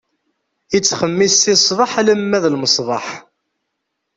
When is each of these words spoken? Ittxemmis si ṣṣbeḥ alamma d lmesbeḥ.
Ittxemmis 0.77 1.33
si 1.41 1.53
ṣṣbeḥ 1.63 1.91
alamma 2.01 2.39
d 2.43 2.45
lmesbeḥ. 2.53 3.05